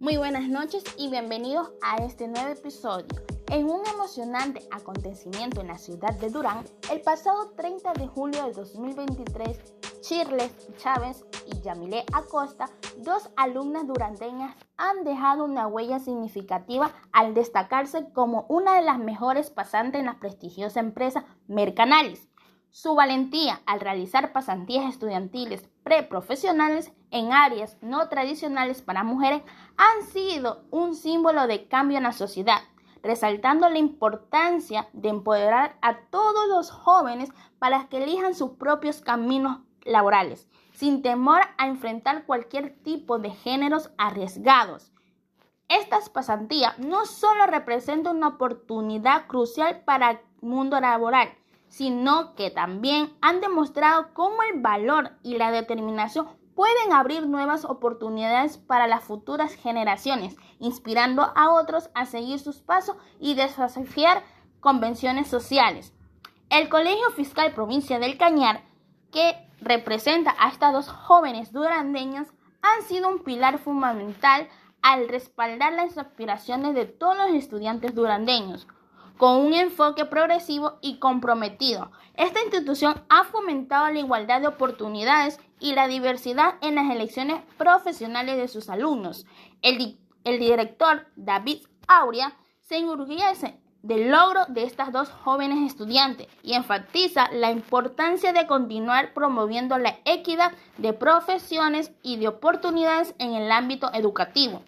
[0.00, 3.06] Muy buenas noches y bienvenidos a este nuevo episodio.
[3.48, 8.52] En un emocionante acontecimiento en la ciudad de Durán, el pasado 30 de julio de
[8.54, 12.68] 2023, Chirles Chávez y Yamile Acosta,
[12.98, 19.50] dos alumnas duranteñas, han dejado una huella significativa al destacarse como una de las mejores
[19.50, 22.28] pasantes en la prestigiosa empresa Mercanalis.
[22.76, 29.42] Su valentía al realizar pasantías estudiantiles preprofesionales en áreas no tradicionales para mujeres
[29.76, 32.62] han sido un símbolo de cambio en la sociedad,
[33.00, 39.60] resaltando la importancia de empoderar a todos los jóvenes para que elijan sus propios caminos
[39.84, 44.90] laborales, sin temor a enfrentar cualquier tipo de géneros arriesgados.
[45.68, 51.28] Estas pasantías no solo representan una oportunidad crucial para el mundo laboral,
[51.76, 58.58] sino que también han demostrado cómo el valor y la determinación pueden abrir nuevas oportunidades
[58.58, 64.22] para las futuras generaciones, inspirando a otros a seguir sus pasos y desafiar
[64.60, 65.92] convenciones sociales.
[66.48, 68.62] El Colegio Fiscal Provincia del Cañar,
[69.10, 72.28] que representa a estas dos jóvenes durandeñas,
[72.62, 74.48] han sido un pilar fundamental
[74.80, 78.68] al respaldar las aspiraciones de todos los estudiantes durandeños,
[79.16, 81.90] con un enfoque progresivo y comprometido.
[82.14, 88.36] Esta institución ha fomentado la igualdad de oportunidades y la diversidad en las elecciones profesionales
[88.36, 89.26] de sus alumnos.
[89.62, 97.28] El, director David Aurea se enorgullece del logro de estas dos jóvenes estudiantes y enfatiza
[97.32, 103.92] la importancia de continuar promoviendo la equidad de profesiones y de oportunidades en el ámbito
[103.92, 104.62] educativo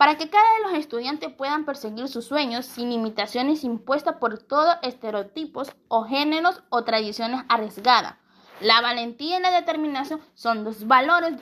[0.00, 4.76] para que cada de los estudiantes puedan perseguir sus sueños sin limitaciones impuestas por todos
[4.80, 8.14] estereotipos o géneros o tradiciones arriesgadas.
[8.62, 11.34] La valentía y la determinación son dos valores,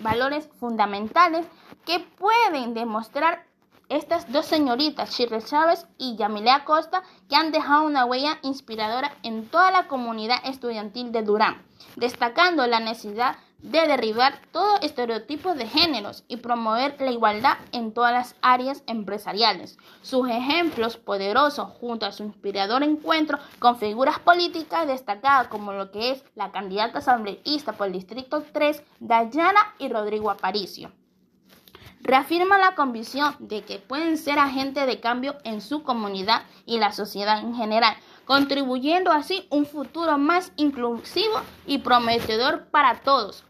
[0.00, 1.46] valores fundamentales
[1.84, 3.44] que pueden demostrar
[3.88, 9.46] estas dos señoritas, Shirley Chávez y Yamilea Costa, que han dejado una huella inspiradora en
[9.48, 11.62] toda la comunidad estudiantil de Durán,
[11.96, 18.12] destacando la necesidad de derribar todo estereotipo de géneros y promover la igualdad en todas
[18.12, 19.78] las áreas empresariales.
[20.02, 26.12] Sus ejemplos poderosos junto a su inspirador encuentro con figuras políticas destacadas como lo que
[26.12, 30.92] es la candidata asambleísta por el Distrito 3, Dayana y Rodrigo Aparicio
[32.08, 36.90] reafirma la convicción de que pueden ser agentes de cambio en su comunidad y la
[36.90, 43.44] sociedad en general, contribuyendo así un futuro más inclusivo y prometedor para todos.